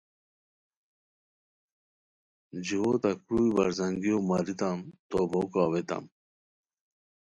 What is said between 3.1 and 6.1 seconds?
کروئی برزانگیو ماریتام، تو بوکو اویتام